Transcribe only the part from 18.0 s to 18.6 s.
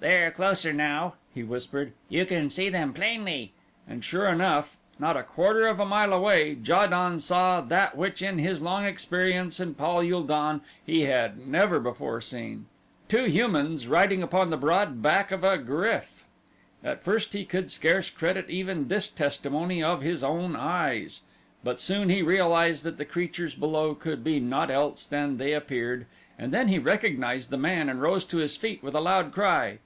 credit